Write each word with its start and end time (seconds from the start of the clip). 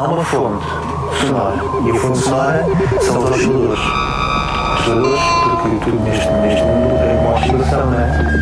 há 0.00 0.08
uma 0.08 0.24
fonte 0.24 0.64
sonora. 1.20 1.56
E 1.84 1.90
a 1.90 1.94
fonte 1.94 2.18
sonora 2.18 2.64
são 3.02 3.18
os 3.18 3.30
osciladores. 3.30 3.80
Osciladores, 4.78 5.20
porque 5.60 5.76
tudo 5.84 6.00
neste, 6.04 6.30
neste 6.30 6.62
mundo 6.62 6.96
é 6.96 7.18
uma 7.20 7.34
oscilação, 7.34 7.86
não 7.90 8.00
é? 8.00 8.40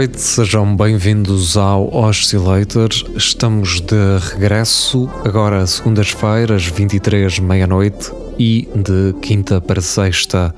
Noite, 0.00 0.18
sejam 0.18 0.74
bem-vindos 0.74 1.58
ao 1.58 1.94
Oscillator. 1.94 2.88
Estamos 3.14 3.82
de 3.82 4.16
regresso, 4.32 5.10
agora 5.26 5.66
segundas-feiras, 5.66 6.64
23, 6.64 7.38
meia-noite 7.40 8.10
e 8.38 8.66
de 8.74 9.12
quinta 9.20 9.60
para 9.60 9.82
sexta, 9.82 10.54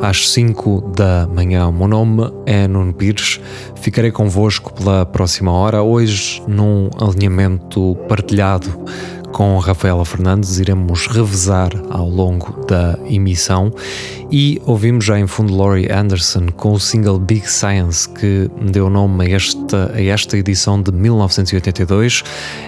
às 0.00 0.30
5 0.30 0.94
da 0.96 1.28
manhã. 1.30 1.68
O 1.68 1.72
meu 1.72 1.86
nome 1.86 2.32
é 2.46 2.66
Nuno 2.66 2.94
Pires, 2.94 3.38
ficarei 3.74 4.10
convosco 4.10 4.72
pela 4.72 5.04
próxima 5.04 5.52
hora, 5.52 5.82
hoje 5.82 6.42
num 6.48 6.88
alinhamento 6.98 7.94
partilhado 8.08 8.86
com 9.32 9.58
Rafaela 9.58 10.04
Fernandes, 10.04 10.58
iremos 10.58 11.06
revezar 11.06 11.70
ao 11.90 12.08
longo 12.08 12.64
da 12.66 12.98
emissão 13.08 13.72
e 14.30 14.60
ouvimos 14.66 15.04
já 15.04 15.18
em 15.18 15.26
fundo 15.26 15.56
Laurie 15.56 15.90
Anderson 15.90 16.46
com 16.56 16.72
o 16.72 16.80
single 16.80 17.18
Big 17.18 17.48
Science 17.50 18.08
que 18.08 18.50
deu 18.70 18.90
nome 18.90 19.26
a 19.26 19.36
esta, 19.36 19.92
a 19.94 20.02
esta 20.02 20.36
edição 20.36 20.80
de 20.82 20.92
1982. 20.92 22.24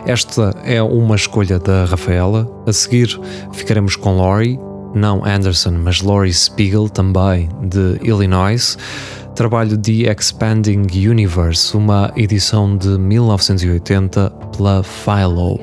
Esta 0.06 0.54
é 0.64 0.82
uma 0.82 1.16
escolha 1.16 1.58
da 1.58 1.84
Rafaela. 1.84 2.50
A 2.66 2.72
seguir 2.72 3.18
ficaremos 3.52 3.96
com 3.96 4.16
Laurie, 4.16 4.58
não 4.94 5.24
Anderson, 5.24 5.72
mas 5.82 6.00
Laurie 6.00 6.32
Spiegel, 6.32 6.88
também 6.88 7.48
de 7.62 7.98
Illinois 8.02 8.76
trabalho 9.40 9.78
The 9.78 10.12
Expanding 10.12 10.82
Universe, 11.08 11.74
uma 11.74 12.12
edição 12.14 12.76
de 12.76 12.98
1980 12.98 14.28
pela 14.54 14.82
Philo. 14.82 15.58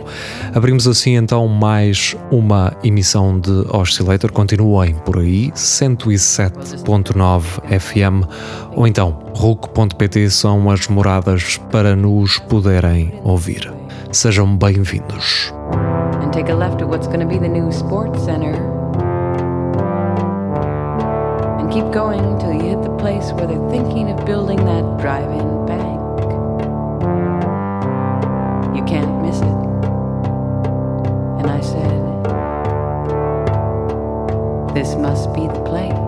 Abrimos 0.56 0.88
assim 0.88 1.16
então 1.16 1.48
mais 1.48 2.16
uma 2.32 2.76
emissão 2.84 3.40
de 3.40 3.52
Oscillator. 3.70 4.32
Continuem 4.32 4.96
por 5.06 5.20
aí, 5.20 5.52
107.9 5.52 7.80
FM 7.80 8.28
ou 8.76 8.88
então 8.88 9.12
RUC.pt 9.36 10.32
são 10.32 10.72
as 10.72 10.88
moradas 10.88 11.60
para 11.72 11.96
nos 11.96 12.40
poderem 12.40 13.14
ouvir. 13.24 13.72
Sejam 14.12 14.58
bem-vindos. 14.58 15.54
and 16.28 16.34
take 16.34 16.50
a 16.50 16.56
left 16.56 16.82
at 16.82 16.90
what's 16.90 17.08
going 17.08 17.20
to 17.20 17.26
be 17.26 17.38
the 17.38 17.48
new 17.48 17.72
sports 17.72 18.24
center. 18.24 18.77
Keep 21.78 21.92
going 21.92 22.40
till 22.40 22.54
you 22.54 22.76
hit 22.76 22.82
the 22.82 22.98
place 22.98 23.32
where 23.34 23.46
they're 23.46 23.70
thinking 23.70 24.10
of 24.10 24.26
building 24.26 24.58
that 24.66 25.00
drive 25.00 25.30
in 25.30 25.66
bank. 25.68 26.02
You 28.76 28.84
can't 28.86 29.22
miss 29.22 29.38
it. 29.38 29.58
And 31.40 31.52
I 31.52 31.62
said, 31.62 32.02
This 34.74 34.96
must 34.96 35.32
be 35.36 35.42
the 35.42 35.64
place. 35.66 36.07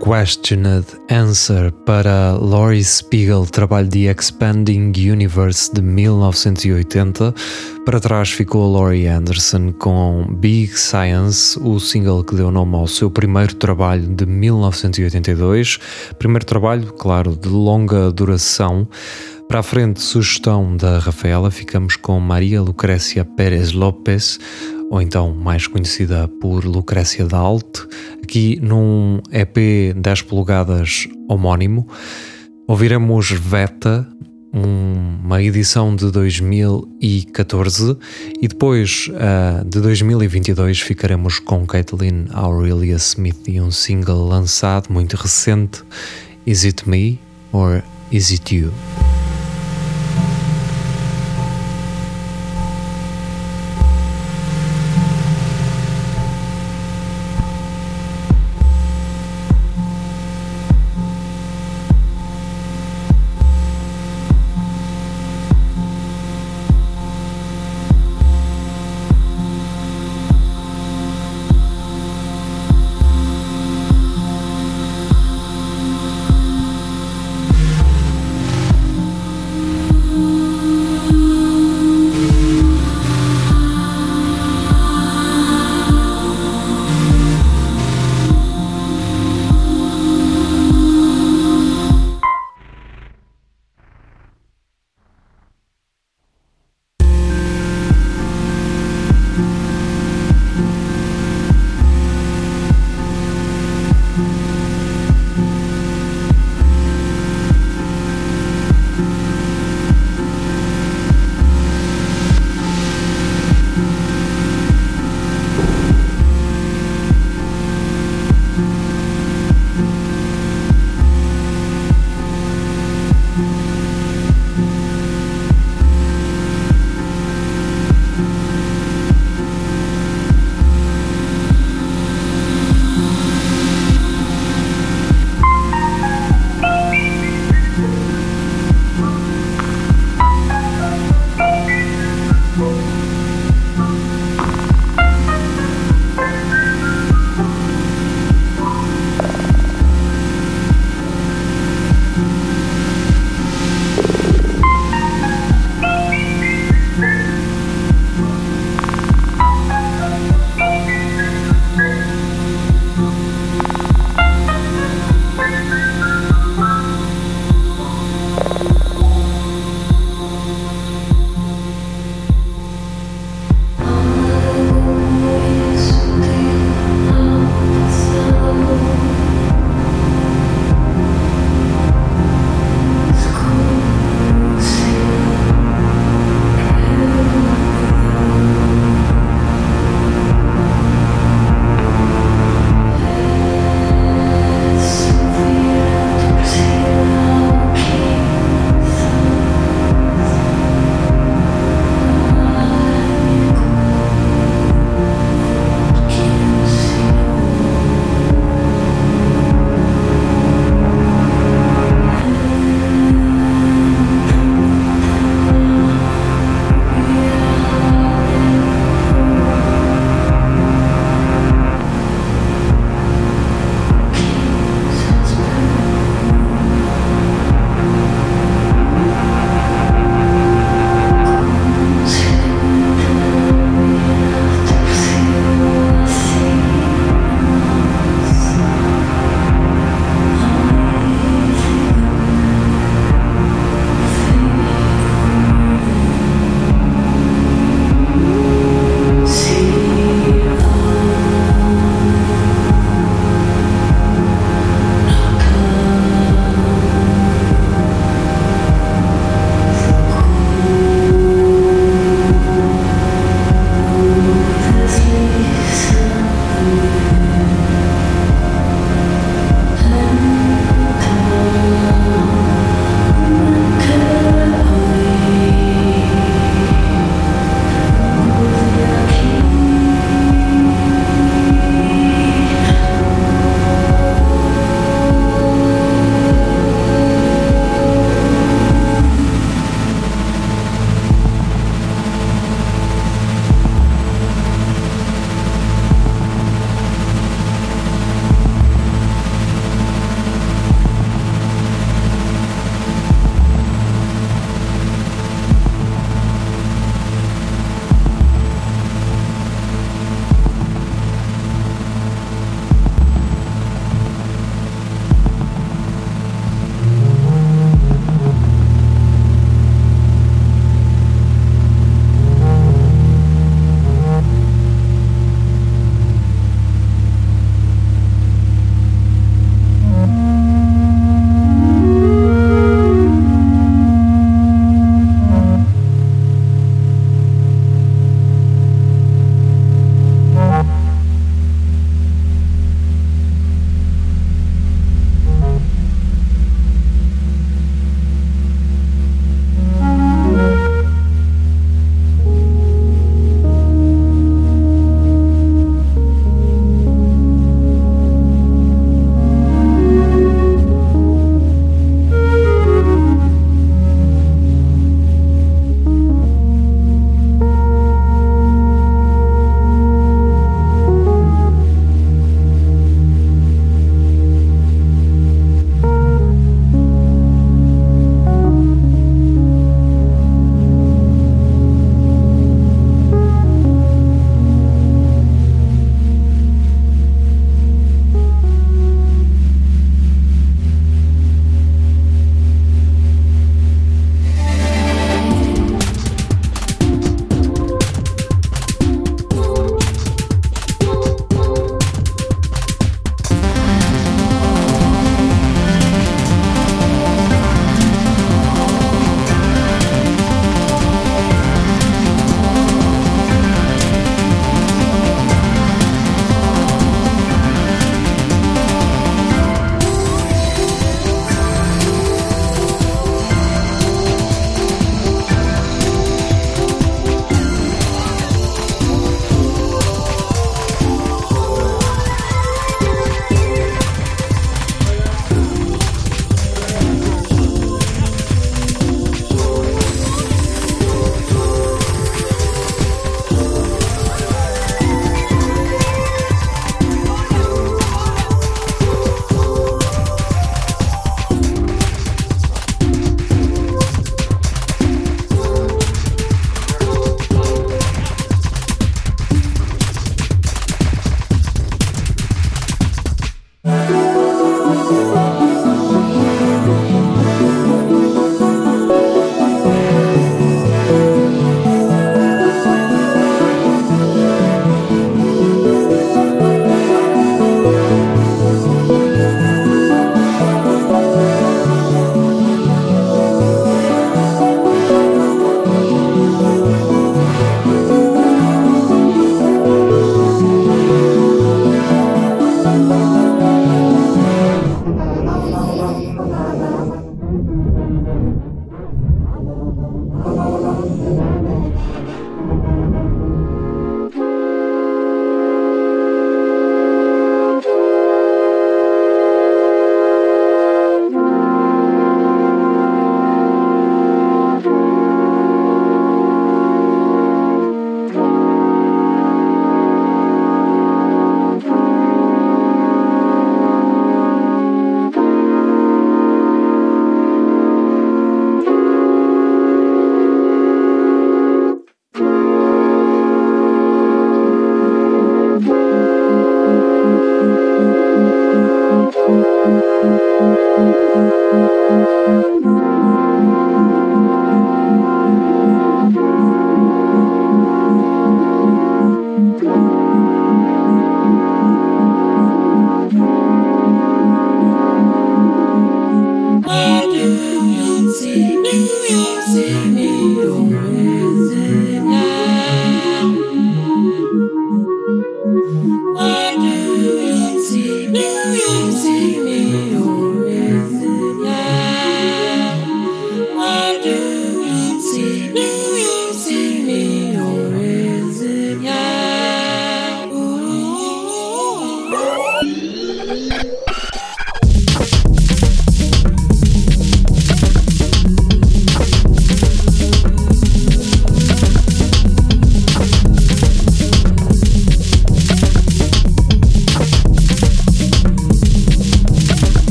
Unquestioned 0.00 0.86
Answer 1.10 1.70
para 1.84 2.32
Laurie 2.32 2.82
Spiegel, 2.82 3.44
trabalho 3.44 3.86
de 3.86 4.06
Expanding 4.06 4.92
Universe 4.96 5.70
de 5.74 5.82
1980. 5.82 7.34
Para 7.84 8.00
trás 8.00 8.30
ficou 8.30 8.72
Laurie 8.72 9.06
Anderson 9.06 9.72
com 9.72 10.26
Big 10.38 10.68
Science, 10.68 11.58
o 11.60 11.78
single 11.78 12.24
que 12.24 12.34
deu 12.34 12.50
nome 12.50 12.76
ao 12.76 12.86
seu 12.86 13.10
primeiro 13.10 13.54
trabalho 13.56 14.08
de 14.08 14.24
1982. 14.24 15.78
Primeiro 16.18 16.46
trabalho, 16.46 16.94
claro, 16.94 17.36
de 17.36 17.48
longa 17.48 18.10
duração. 18.10 18.88
Para 19.50 19.60
a 19.60 19.62
frente, 19.62 20.00
sugestão 20.00 20.76
da 20.78 20.98
Rafaela, 20.98 21.50
ficamos 21.50 21.96
com 21.96 22.18
Maria 22.20 22.62
Lucrécia 22.62 23.24
Pérez 23.24 23.72
Lopes, 23.72 24.38
ou 24.90 25.02
então 25.02 25.34
mais 25.34 25.66
conhecida 25.66 26.28
por 26.40 26.64
Lucrécia 26.64 27.26
Dalt, 27.26 27.80
aqui 28.30 28.60
num 28.62 29.20
EP 29.32 29.92
10 29.96 30.22
polegadas 30.22 31.08
homónimo. 31.28 31.88
Ouviremos 32.68 33.28
Veta, 33.32 34.06
uma 34.52 35.42
edição 35.42 35.96
de 35.96 36.12
2014 36.12 37.96
e 38.40 38.46
depois 38.46 39.08
uh, 39.08 39.64
de 39.64 39.80
2022 39.80 40.78
ficaremos 40.78 41.40
com 41.40 41.66
Caitlin 41.66 42.26
Aurelia 42.30 42.94
Smith 42.94 43.48
e 43.48 43.60
um 43.60 43.72
single 43.72 44.24
lançado 44.28 44.92
muito 44.92 45.16
recente, 45.16 45.82
Is 46.46 46.64
It 46.64 46.88
Me 46.88 47.18
or 47.52 47.82
Is 48.12 48.30
It 48.30 48.54
You? 48.54 48.72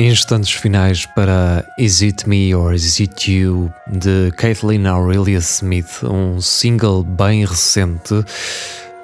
Instantes 0.00 0.52
finais 0.52 1.04
para 1.04 1.62
Is 1.76 2.00
It 2.00 2.26
Me 2.26 2.54
or 2.54 2.72
Is 2.72 2.98
It 3.00 3.30
You 3.30 3.70
de 3.86 4.32
Kathleen 4.34 4.86
Aurelia 4.86 5.36
Smith, 5.40 6.02
um 6.02 6.40
single 6.40 7.04
bem 7.04 7.44
recente. 7.44 8.24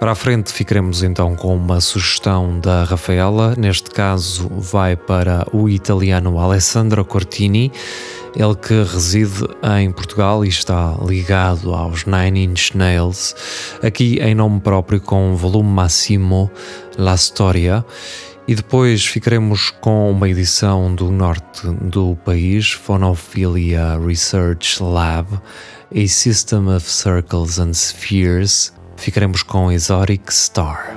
Para 0.01 0.13
a 0.13 0.15
frente 0.15 0.51
ficaremos 0.51 1.03
então 1.03 1.37
com 1.37 1.55
uma 1.55 1.83
sugestão 1.83 2.59
da 2.61 2.85
Rafaela, 2.85 3.55
neste 3.59 3.91
caso 3.91 4.49
vai 4.49 4.97
para 4.97 5.47
o 5.53 5.69
italiano 5.69 6.39
Alessandro 6.39 7.05
Cortini, 7.05 7.71
ele 8.35 8.55
que 8.55 8.83
reside 8.83 9.47
em 9.79 9.93
Portugal 9.93 10.47
e 10.47 10.49
está 10.49 10.97
ligado 11.07 11.75
aos 11.75 12.07
Nine 12.07 12.45
Inch 12.45 12.75
Nails, 12.75 13.35
aqui 13.83 14.19
em 14.23 14.35
nome 14.35 14.61
próprio 14.61 14.99
com 14.99 15.37
volume 15.37 15.69
máximo 15.69 16.51
La 16.97 17.19
Storia. 17.19 17.85
E 18.49 18.55
depois 18.55 19.05
ficaremos 19.05 19.71
com 19.71 20.09
uma 20.11 20.29
edição 20.29 20.95
do 20.95 21.11
norte 21.11 21.67
do 21.67 22.17
país, 22.25 22.71
Phonophilia 22.71 23.99
Research 23.99 24.81
Lab, 24.81 25.41
A 25.93 26.07
System 26.07 26.69
of 26.69 26.89
Circles 26.89 27.59
and 27.59 27.73
Spheres. 27.73 28.73
Ficaremos 28.97 29.43
com 29.43 29.73
Exotic 29.73 30.33
Star. 30.33 30.95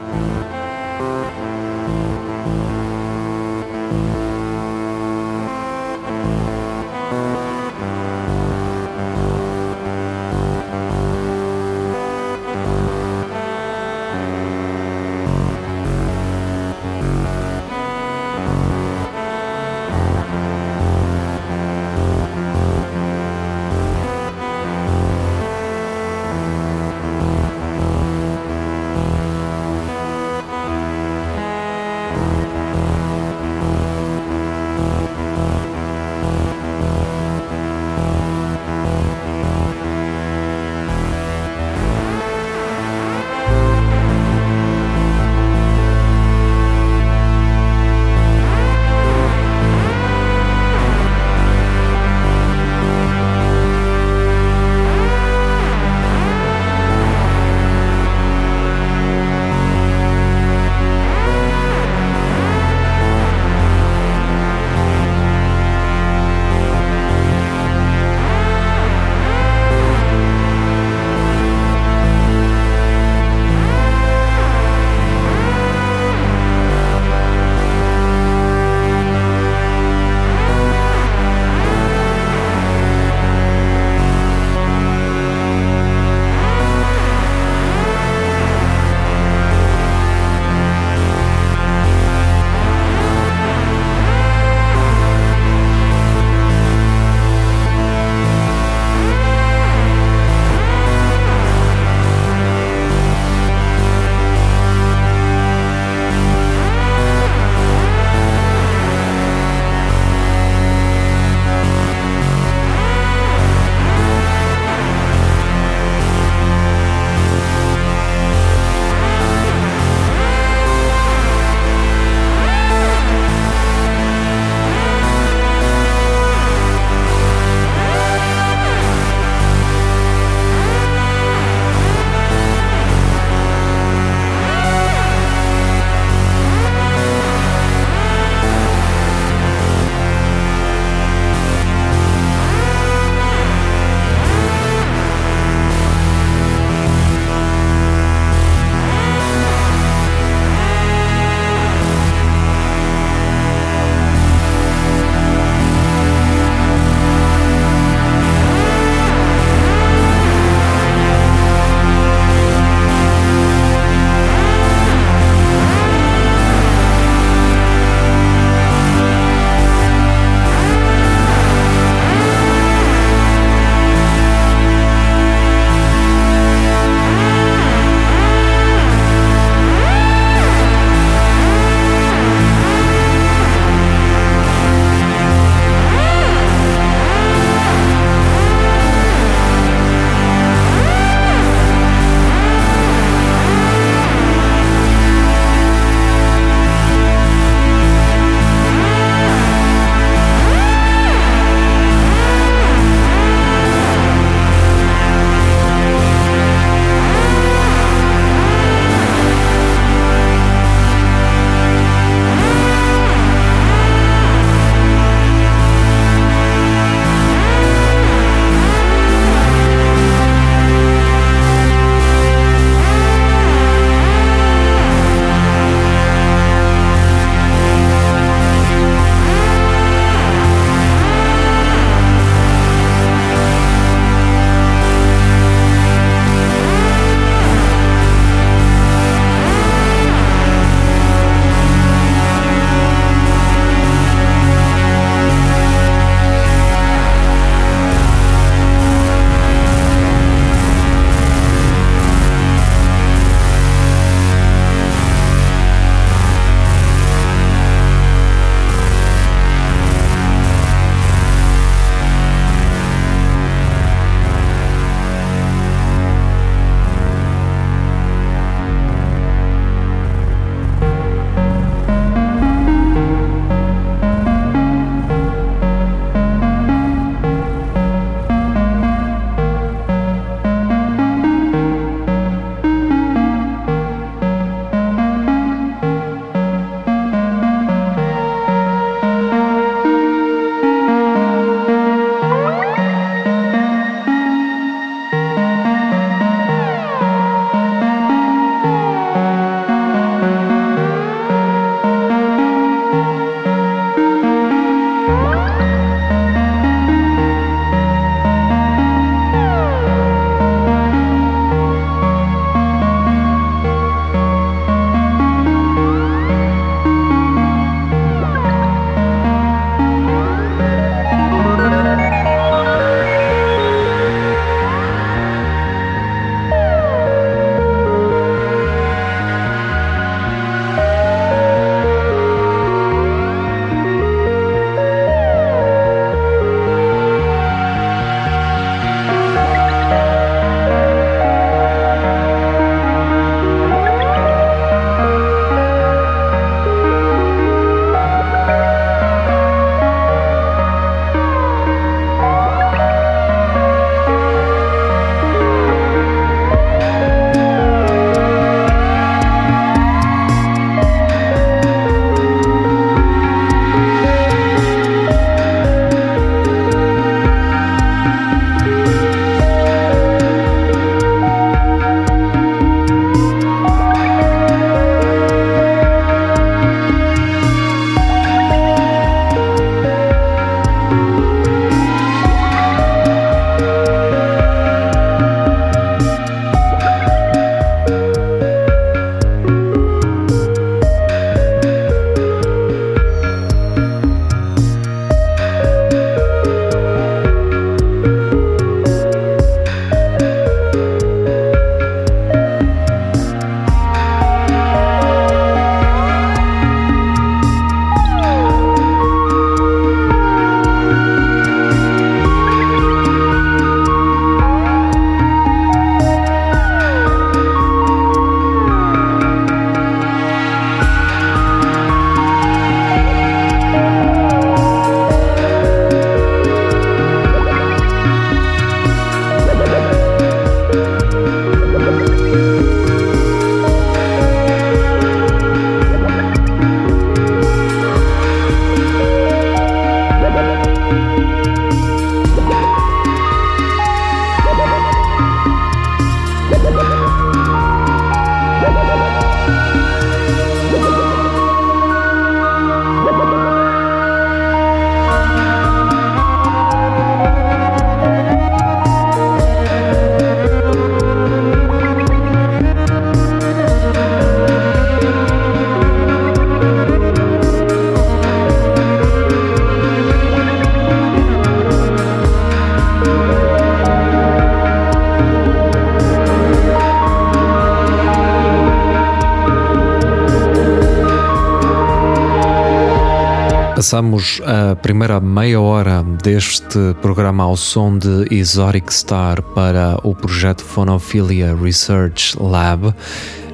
Passamos 483.80 484.42
a 484.46 484.76
primeira 484.76 485.22
meia 485.22 485.62
hora 485.62 486.04
deste 486.22 486.94
programa 487.02 487.46
ao 487.46 487.56
som 487.56 487.98
de 487.98 488.28
Exotic 488.30 488.92
Star 488.94 489.42
para 489.42 489.98
o 490.04 490.14
projeto 490.14 490.66
Phonophilia 490.66 491.56
Research 491.56 492.36
Lab, 492.38 492.94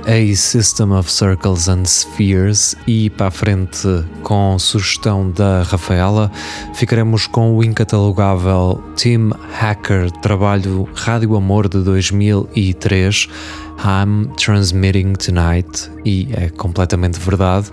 a 0.07 0.35
System 0.35 0.93
of 0.93 1.11
Circles 1.11 1.69
and 1.69 1.85
Spheres. 1.85 2.75
E 2.87 3.11
para 3.11 3.27
a 3.27 3.31
frente 3.31 3.87
com 4.23 4.57
sugestão 4.57 5.29
da 5.29 5.61
Rafaela 5.61 6.31
ficaremos 6.73 7.27
com 7.27 7.55
o 7.55 7.63
incatalogável 7.63 8.83
Team 8.95 9.29
Hacker, 9.59 10.09
trabalho 10.23 10.89
Rádio 10.95 11.35
Amor 11.35 11.69
de 11.69 11.83
2003 11.83 13.29
I'm 13.77 14.33
Transmitting 14.37 15.13
Tonight. 15.13 15.91
E 16.03 16.29
é 16.33 16.49
completamente 16.49 17.19
verdade. 17.19 17.71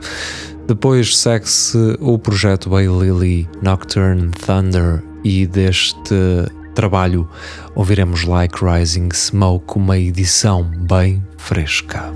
Depois 0.66 1.16
segue-se 1.16 1.96
o 2.00 2.18
projeto 2.18 2.70
Bay 2.70 2.86
Lily 2.86 3.48
Nocturne 3.60 4.30
Thunder 4.30 5.02
e 5.24 5.46
deste 5.46 6.14
trabalho 6.74 7.28
ouviremos 7.74 8.24
Like 8.24 8.64
Rising 8.64 9.10
Smoke, 9.12 9.76
uma 9.76 9.98
edição 9.98 10.64
bem 10.64 11.22
fresca. 11.36 12.12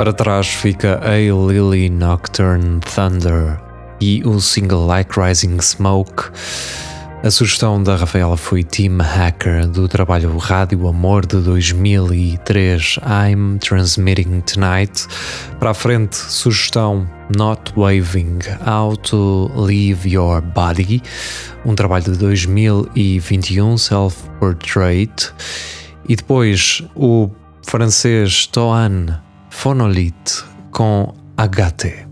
Para 0.00 0.14
trás 0.14 0.46
fica 0.48 0.98
A 1.04 1.18
Lily 1.18 1.90
Nocturne 1.90 2.80
Thunder 2.80 3.60
e 4.00 4.22
o 4.24 4.40
single 4.40 4.86
Like 4.86 5.20
Rising 5.20 5.60
Smoke. 5.60 6.30
A 7.22 7.30
sugestão 7.30 7.82
da 7.82 7.96
Rafaela 7.96 8.34
foi 8.34 8.64
Team 8.64 8.96
Hacker 8.96 9.68
do 9.68 9.86
trabalho 9.86 10.38
Rádio 10.38 10.88
Amor 10.88 11.26
de 11.26 11.36
2003 11.40 12.98
I'm 13.04 13.58
Transmitting 13.58 14.40
Tonight. 14.40 15.06
Para 15.58 15.72
a 15.72 15.74
frente, 15.74 16.16
sugestão 16.16 17.06
Not 17.36 17.74
Waving 17.76 18.38
How 18.66 18.96
to 18.96 19.52
Leave 19.54 20.08
Your 20.08 20.40
Body, 20.40 21.02
um 21.62 21.74
trabalho 21.74 22.04
de 22.04 22.12
2021 22.12 23.76
Self 23.76 24.16
Portrait. 24.38 25.30
E 26.08 26.16
depois 26.16 26.82
o 26.96 27.28
francês 27.66 28.46
Toan 28.46 29.20
phonolithe 29.62 30.46
qu'ont 30.72 31.12
Agathe. 31.36 32.09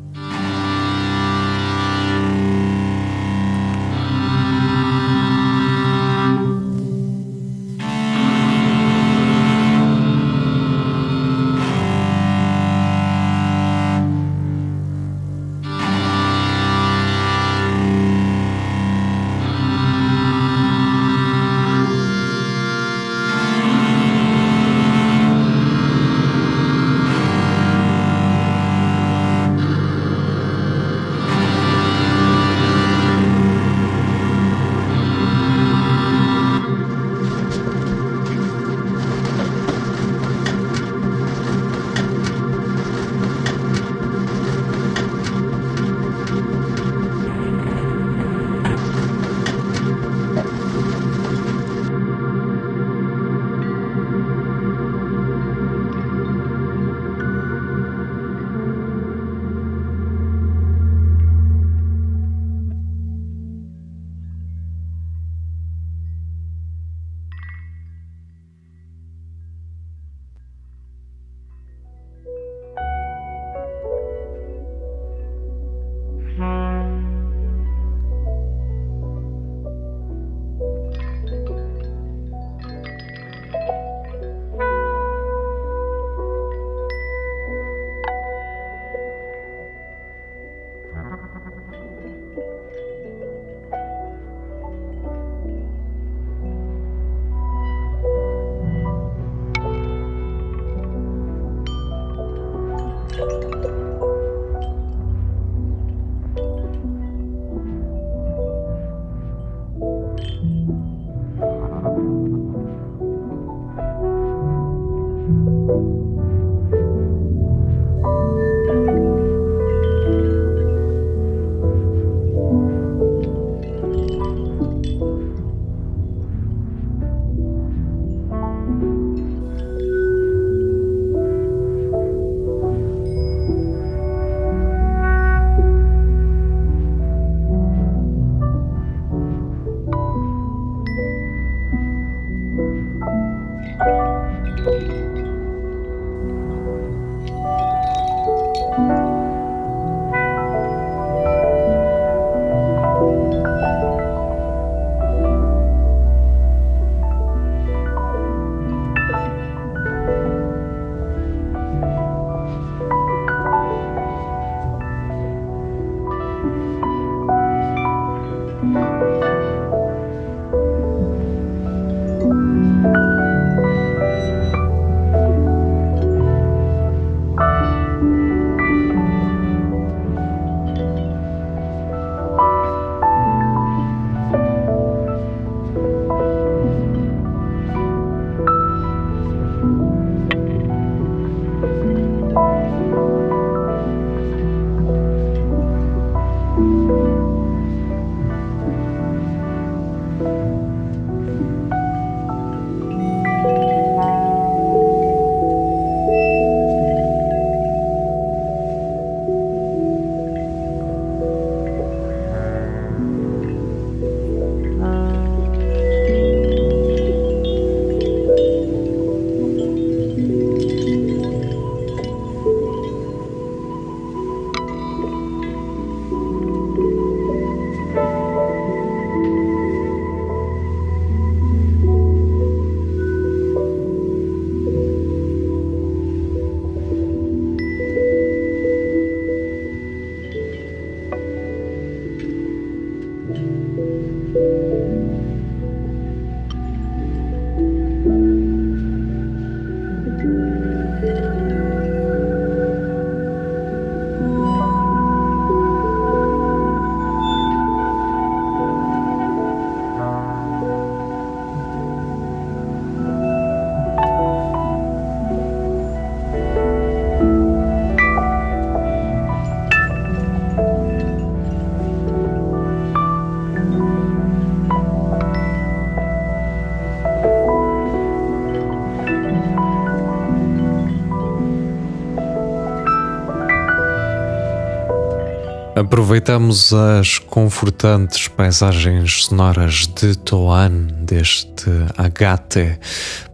Aproveitamos 285.78 286.72
as 286.72 287.20
confortantes 287.20 288.26
paisagens 288.26 289.26
sonoras 289.26 289.86
de 289.86 290.18
Toan, 290.18 290.88
deste 291.02 291.70
Agate, 291.96 292.80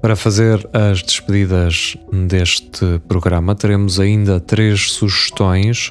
para 0.03 0.15
fazer 0.15 0.69
as 0.71 1.03
despedidas 1.03 1.97
deste 2.13 3.01
programa. 3.09 3.55
Teremos 3.55 3.99
ainda 3.99 4.39
três 4.41 4.93
sugestões. 4.93 5.91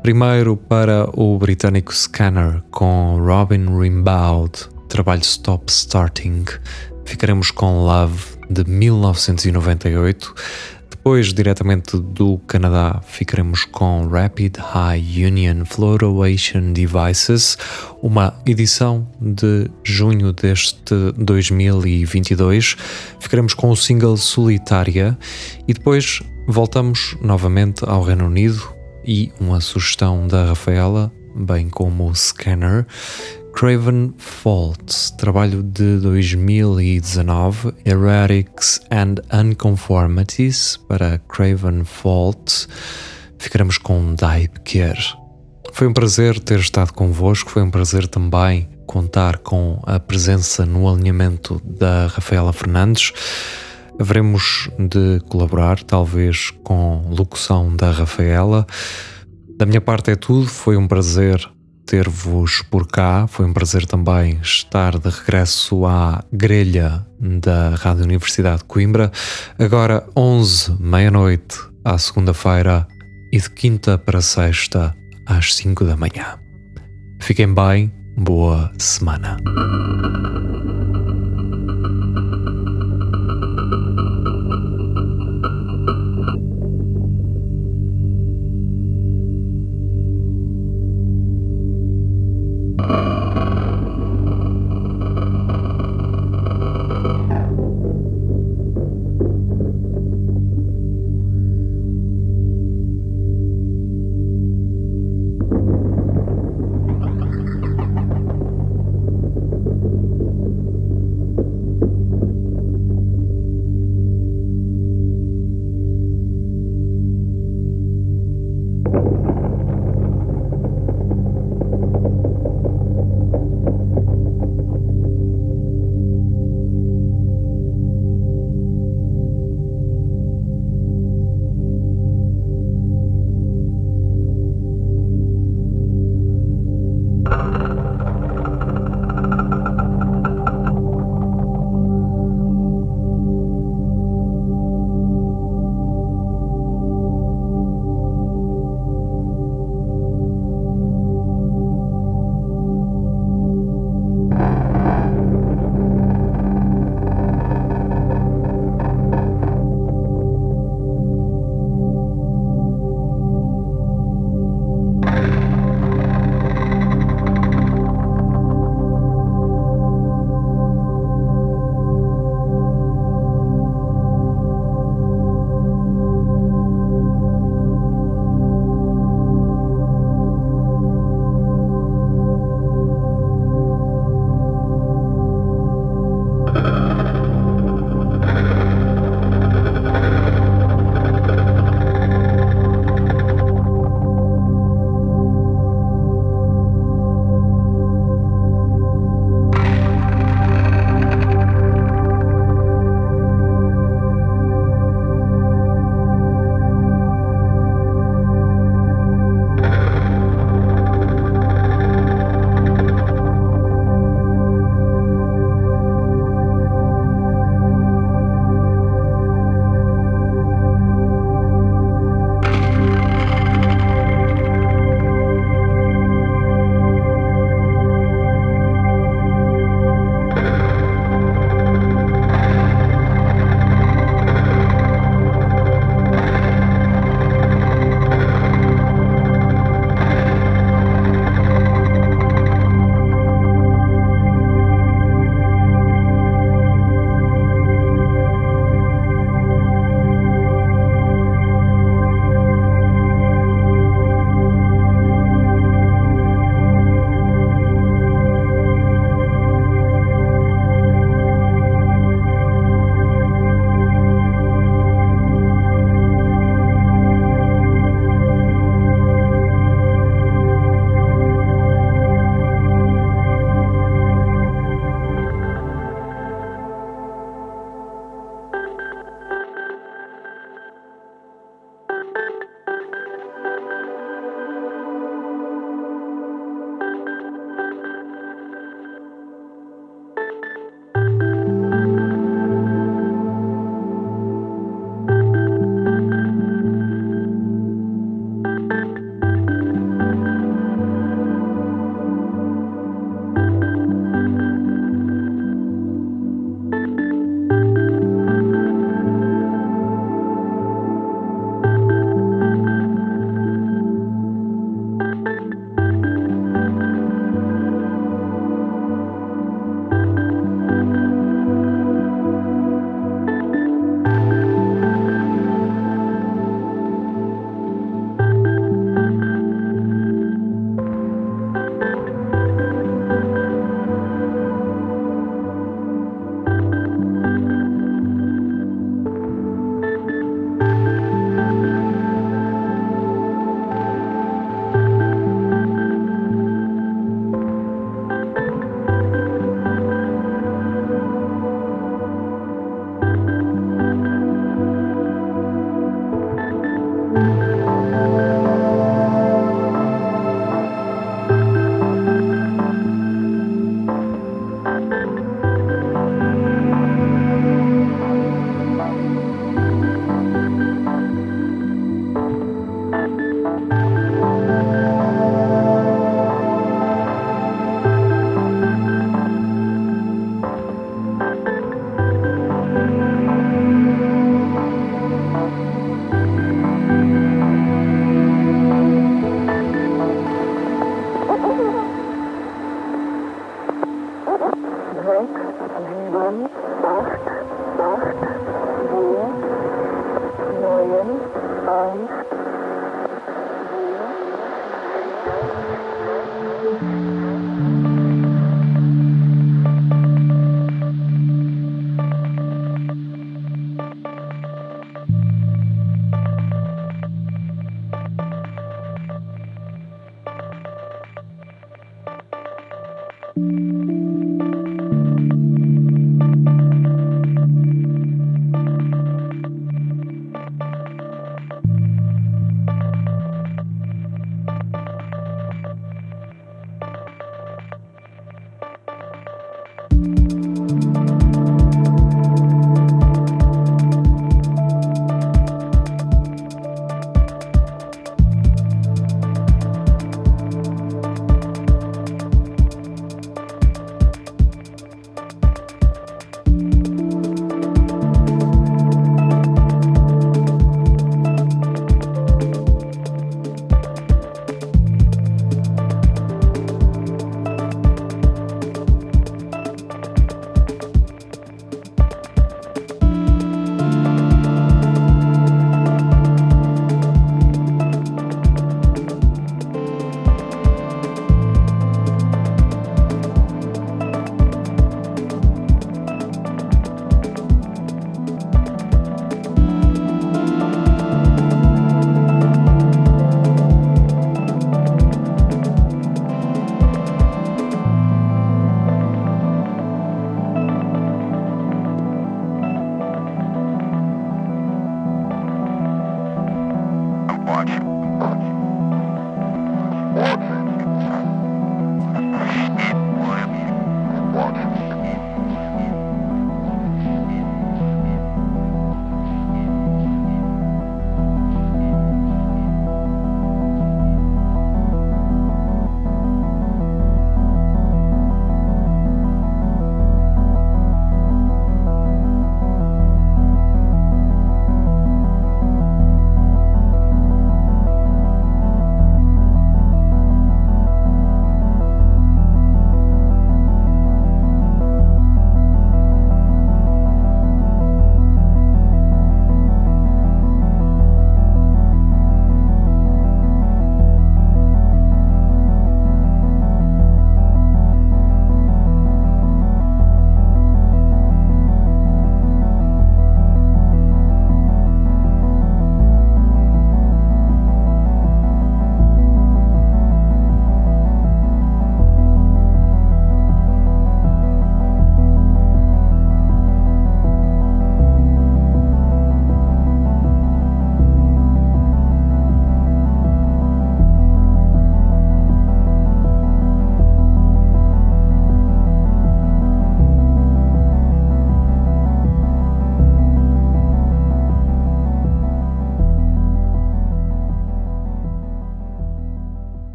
Primeiro 0.00 0.56
para 0.56 1.10
o 1.12 1.36
britânico 1.36 1.92
Scanner 1.92 2.62
com 2.70 3.18
Robin 3.18 3.66
Rimbaud, 3.76 4.52
trabalho 4.88 5.22
Stop 5.22 5.72
Starting. 5.72 6.44
Ficaremos 7.04 7.50
com 7.50 7.84
Love 7.84 8.38
de 8.48 8.62
1998. 8.64 10.34
Depois, 11.02 11.32
diretamente 11.32 11.96
do 11.96 12.36
Canadá, 12.46 13.00
ficaremos 13.02 13.64
com 13.64 14.06
Rapid 14.06 14.58
High 14.58 15.24
Union 15.24 15.64
Fluoration 15.64 16.74
Devices, 16.74 17.56
uma 18.02 18.38
edição 18.44 19.08
de 19.18 19.70
junho 19.82 20.30
deste 20.34 20.94
2022. 21.16 22.76
Ficaremos 23.18 23.54
com 23.54 23.70
o 23.70 23.76
single 23.76 24.18
Solitária 24.18 25.18
e 25.66 25.72
depois 25.72 26.20
voltamos 26.46 27.16
novamente 27.22 27.82
ao 27.86 28.02
Reino 28.02 28.26
Unido 28.26 28.62
e 29.02 29.32
uma 29.40 29.62
sugestão 29.62 30.26
da 30.26 30.48
Rafaela, 30.48 31.10
bem 31.34 31.70
como 31.70 32.10
o 32.10 32.14
Scanner, 32.14 32.86
Craven 33.52 34.14
Faults, 34.16 35.10
trabalho 35.10 35.62
de 35.62 35.98
2019, 35.98 37.74
Erratics 37.84 38.80
and 38.90 39.16
Unconformities 39.32 40.78
para 40.88 41.18
Craven 41.28 41.84
Faults. 41.84 42.68
Ficaremos 43.38 43.76
com 43.76 44.14
Dive 44.14 44.60
Care. 44.64 45.14
Foi 45.72 45.86
um 45.86 45.92
prazer 45.92 46.38
ter 46.40 46.58
estado 46.58 46.92
convosco, 46.92 47.50
foi 47.50 47.62
um 47.62 47.70
prazer 47.70 48.06
também 48.08 48.68
contar 48.86 49.38
com 49.38 49.80
a 49.84 50.00
presença 50.00 50.64
no 50.64 50.88
alinhamento 50.88 51.60
da 51.64 52.06
Rafaela 52.06 52.52
Fernandes. 52.52 53.12
Haveremos 53.98 54.70
de 54.78 55.20
colaborar, 55.28 55.82
talvez, 55.82 56.50
com 56.64 57.04
locução 57.10 57.76
da 57.76 57.90
Rafaela. 57.90 58.66
Da 59.58 59.66
minha 59.66 59.80
parte 59.80 60.10
é 60.10 60.16
tudo, 60.16 60.46
foi 60.46 60.76
um 60.76 60.88
prazer 60.88 61.46
ter-vos 61.90 62.62
por 62.70 62.86
cá. 62.86 63.26
Foi 63.26 63.44
um 63.44 63.52
prazer 63.52 63.84
também 63.84 64.38
estar 64.40 64.96
de 64.96 65.08
regresso 65.08 65.84
à 65.84 66.22
grelha 66.32 67.04
da 67.18 67.70
Rádio 67.70 68.04
Universidade 68.04 68.58
de 68.58 68.64
Coimbra. 68.64 69.10
Agora 69.58 70.06
11, 70.16 70.76
meia-noite, 70.78 71.58
à 71.84 71.98
segunda-feira 71.98 72.86
e 73.32 73.38
de 73.40 73.50
quinta 73.50 73.98
para 73.98 74.20
sexta, 74.20 74.94
às 75.26 75.52
5 75.56 75.84
da 75.84 75.96
manhã. 75.96 76.38
Fiquem 77.20 77.52
bem, 77.52 77.92
boa 78.16 78.70
semana. 78.78 79.36